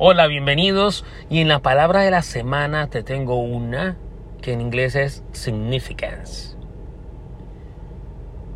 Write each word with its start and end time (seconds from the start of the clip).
Hola, 0.00 0.28
bienvenidos. 0.28 1.04
Y 1.28 1.40
en 1.40 1.48
la 1.48 1.58
palabra 1.58 2.02
de 2.02 2.12
la 2.12 2.22
semana 2.22 2.88
te 2.88 3.02
tengo 3.02 3.40
una 3.40 3.96
que 4.40 4.52
en 4.52 4.60
inglés 4.60 4.94
es 4.94 5.24
significance. 5.32 6.56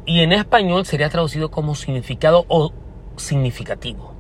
Y 0.06 0.20
en 0.20 0.30
español 0.30 0.86
sería 0.86 1.10
traducido 1.10 1.50
como 1.50 1.74
significado 1.74 2.44
o 2.46 2.72
significativo. 3.16 4.14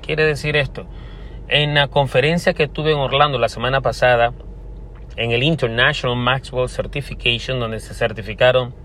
Quiere 0.00 0.24
decir 0.24 0.54
esto. 0.54 0.86
En 1.48 1.74
la 1.74 1.88
conferencia 1.88 2.54
que 2.54 2.68
tuve 2.68 2.92
en 2.92 2.98
Orlando 2.98 3.40
la 3.40 3.48
semana 3.48 3.80
pasada, 3.80 4.32
en 5.16 5.32
el 5.32 5.42
International 5.42 6.16
Maxwell 6.16 6.68
Certification, 6.68 7.58
donde 7.58 7.80
se 7.80 7.94
certificaron 7.94 8.76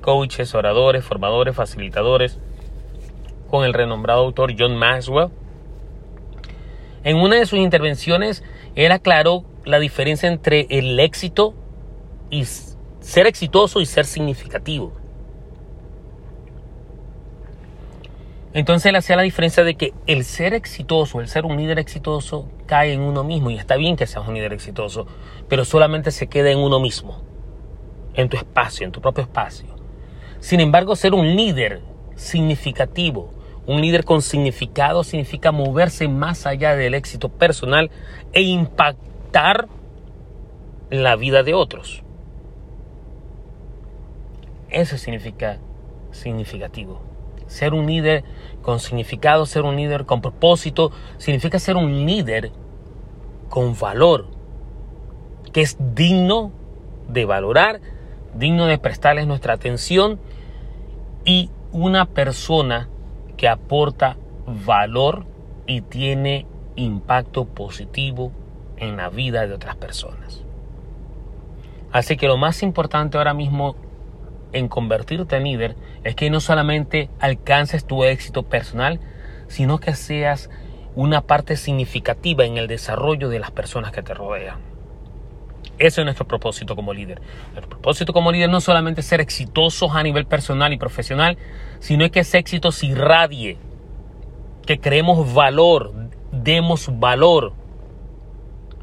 coaches, 0.00 0.54
oradores, 0.54 1.04
formadores, 1.04 1.54
facilitadores, 1.54 2.40
con 3.50 3.66
el 3.66 3.74
renombrado 3.74 4.20
autor 4.20 4.54
John 4.58 4.78
Maxwell. 4.78 5.28
En 7.08 7.16
una 7.16 7.36
de 7.36 7.46
sus 7.46 7.58
intervenciones, 7.58 8.44
él 8.74 8.92
aclaró 8.92 9.42
la 9.64 9.78
diferencia 9.78 10.28
entre 10.28 10.66
el 10.68 11.00
éxito 11.00 11.54
y 12.28 12.44
ser 12.44 13.26
exitoso 13.26 13.80
y 13.80 13.86
ser 13.86 14.04
significativo. 14.04 14.92
Entonces 18.52 18.90
él 18.90 18.96
hacía 18.96 19.16
la 19.16 19.22
diferencia 19.22 19.64
de 19.64 19.74
que 19.74 19.94
el 20.06 20.22
ser 20.22 20.52
exitoso, 20.52 21.22
el 21.22 21.28
ser 21.28 21.46
un 21.46 21.56
líder 21.56 21.78
exitoso, 21.78 22.46
cae 22.66 22.92
en 22.92 23.00
uno 23.00 23.24
mismo. 23.24 23.48
Y 23.48 23.56
está 23.56 23.76
bien 23.76 23.96
que 23.96 24.06
seas 24.06 24.28
un 24.28 24.34
líder 24.34 24.52
exitoso, 24.52 25.06
pero 25.48 25.64
solamente 25.64 26.10
se 26.10 26.26
queda 26.26 26.50
en 26.50 26.58
uno 26.58 26.78
mismo, 26.78 27.22
en 28.12 28.28
tu 28.28 28.36
espacio, 28.36 28.84
en 28.84 28.92
tu 28.92 29.00
propio 29.00 29.24
espacio. 29.24 29.64
Sin 30.40 30.60
embargo, 30.60 30.94
ser 30.94 31.14
un 31.14 31.34
líder 31.34 31.80
significativo, 32.16 33.30
un 33.68 33.82
líder 33.82 34.06
con 34.06 34.22
significado, 34.22 35.04
significa 35.04 35.52
moverse 35.52 36.08
más 36.08 36.46
allá 36.46 36.74
del 36.74 36.94
éxito 36.94 37.28
personal 37.28 37.90
e 38.32 38.40
impactar 38.40 39.68
la 40.88 41.16
vida 41.16 41.42
de 41.42 41.52
otros. 41.52 42.02
Eso 44.70 44.96
significa 44.96 45.58
significativo. 46.12 47.02
Ser 47.46 47.74
un 47.74 47.86
líder 47.86 48.24
con 48.62 48.80
significado, 48.80 49.44
ser 49.44 49.64
un 49.64 49.76
líder 49.76 50.06
con 50.06 50.22
propósito, 50.22 50.90
significa 51.18 51.58
ser 51.58 51.76
un 51.76 52.06
líder 52.06 52.52
con 53.50 53.78
valor, 53.78 54.28
que 55.52 55.60
es 55.60 55.76
digno 55.94 56.52
de 57.06 57.26
valorar, 57.26 57.82
digno 58.34 58.64
de 58.64 58.78
prestarles 58.78 59.26
nuestra 59.26 59.52
atención 59.52 60.18
y 61.26 61.50
una 61.70 62.06
persona 62.06 62.88
que 63.38 63.48
aporta 63.48 64.18
valor 64.46 65.24
y 65.66 65.80
tiene 65.80 66.46
impacto 66.76 67.46
positivo 67.46 68.32
en 68.76 68.98
la 68.98 69.08
vida 69.08 69.46
de 69.46 69.54
otras 69.54 69.76
personas. 69.76 70.44
Así 71.90 72.18
que 72.18 72.26
lo 72.26 72.36
más 72.36 72.62
importante 72.62 73.16
ahora 73.16 73.32
mismo 73.32 73.76
en 74.52 74.68
convertirte 74.68 75.36
en 75.36 75.44
líder 75.44 75.76
es 76.04 76.14
que 76.14 76.30
no 76.30 76.40
solamente 76.40 77.08
alcances 77.20 77.86
tu 77.86 78.04
éxito 78.04 78.42
personal, 78.42 79.00
sino 79.46 79.78
que 79.78 79.94
seas 79.94 80.50
una 80.94 81.22
parte 81.22 81.56
significativa 81.56 82.44
en 82.44 82.58
el 82.58 82.66
desarrollo 82.66 83.28
de 83.28 83.38
las 83.38 83.50
personas 83.50 83.92
que 83.92 84.02
te 84.02 84.14
rodean. 84.14 84.77
Ese 85.78 86.00
es 86.00 86.04
nuestro 86.04 86.26
propósito 86.26 86.74
como 86.74 86.92
líder. 86.92 87.20
Nuestro 87.52 87.68
propósito 87.68 88.12
como 88.12 88.32
líder 88.32 88.50
no 88.50 88.60
solamente 88.60 89.02
ser 89.02 89.20
exitosos 89.20 89.94
a 89.94 90.02
nivel 90.02 90.26
personal 90.26 90.72
y 90.72 90.78
profesional, 90.78 91.38
sino 91.78 92.10
que 92.10 92.20
ese 92.20 92.38
éxito 92.38 92.72
se 92.72 92.86
irradie, 92.86 93.58
que 94.66 94.80
creemos 94.80 95.32
valor, 95.32 95.92
demos 96.32 96.88
valor 96.98 97.52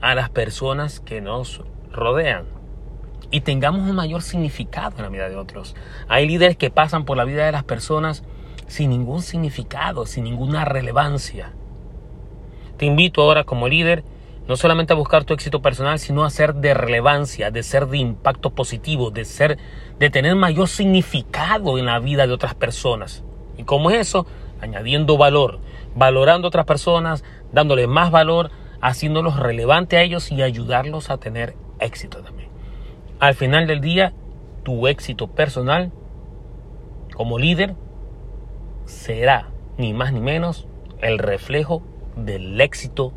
a 0.01 0.15
las 0.15 0.29
personas 0.29 0.99
que 0.99 1.19
nos 1.19 1.61
rodean 1.91 2.45
y 3.31 3.41
tengamos 3.41 3.81
un 3.89 3.95
mayor 3.95 4.21
significado 4.21 4.97
en 4.97 5.03
la 5.03 5.09
vida 5.09 5.29
de 5.29 5.35
otros. 5.35 5.75
Hay 6.07 6.27
líderes 6.27 6.57
que 6.57 6.69
pasan 6.69 7.05
por 7.05 7.17
la 7.17 7.25
vida 7.25 7.45
de 7.45 7.51
las 7.51 7.63
personas 7.63 8.23
sin 8.67 8.89
ningún 8.89 9.21
significado, 9.21 10.05
sin 10.05 10.23
ninguna 10.23 10.63
relevancia. 10.63 11.53
Te 12.77 12.85
invito 12.85 13.21
ahora 13.21 13.43
como 13.43 13.67
líder 13.67 14.03
no 14.47 14.55
solamente 14.55 14.93
a 14.93 14.95
buscar 14.95 15.23
tu 15.23 15.33
éxito 15.33 15.61
personal, 15.61 15.97
sino 15.99 16.23
a 16.23 16.29
ser 16.29 16.55
de 16.55 16.73
relevancia, 16.73 17.51
de 17.51 17.63
ser 17.63 17.87
de 17.87 17.97
impacto 17.97 18.51
positivo, 18.51 19.09
de 19.11 19.25
ser 19.25 19.57
de 19.99 20.09
tener 20.09 20.35
mayor 20.35 20.67
significado 20.67 21.77
en 21.77 21.85
la 21.85 21.99
vida 21.99 22.27
de 22.27 22.33
otras 22.33 22.53
personas. 22.53 23.23
¿Y 23.57 23.63
cómo 23.63 23.89
es 23.89 23.97
eso? 24.01 24.27
Añadiendo 24.61 25.17
valor, 25.17 25.59
valorando 25.95 26.47
a 26.47 26.49
otras 26.49 26.65
personas, 26.65 27.23
dándoles 27.51 27.87
más 27.87 28.11
valor, 28.11 28.51
haciéndolos 28.81 29.39
relevante 29.39 29.97
a 29.97 30.03
ellos 30.03 30.31
y 30.31 30.41
ayudarlos 30.41 31.09
a 31.09 31.17
tener 31.17 31.55
éxito 31.79 32.19
también. 32.19 32.49
Al 33.19 33.33
final 33.33 33.65
del 33.65 33.81
día, 33.81 34.13
tu 34.63 34.87
éxito 34.87 35.27
personal 35.27 35.91
como 37.15 37.39
líder 37.39 37.75
será 38.85 39.49
ni 39.77 39.93
más 39.93 40.13
ni 40.13 40.19
menos 40.19 40.67
el 41.01 41.17
reflejo 41.17 41.81
del 42.15 42.59
éxito 42.61 43.13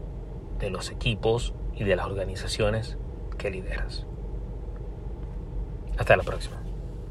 de 0.59 0.71
los 0.71 0.91
equipos 0.91 1.55
y 1.75 1.85
de 1.85 1.97
las 1.97 2.07
organizaciones 2.07 2.97
que 3.37 3.51
lideras. 3.51 4.07
Hasta 5.97 6.17
la 6.17 6.23
próxima. 6.23 6.68